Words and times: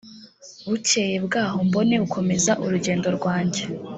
bukeye 0.69 1.15
bwaho 1.25 1.57
mbone 1.67 1.95
gukomeza 2.03 2.51
urugendo 2.63 3.07
rwanjye 3.17 3.63